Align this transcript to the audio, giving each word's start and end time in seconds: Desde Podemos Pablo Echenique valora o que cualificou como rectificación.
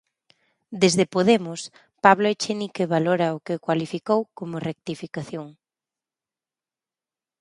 Desde 0.81 1.05
Podemos 1.15 1.61
Pablo 2.05 2.27
Echenique 2.33 2.83
valora 2.95 3.35
o 3.35 3.37
que 3.45 3.63
cualificou 3.65 4.19
como 4.37 4.55
rectificación. 4.69 5.47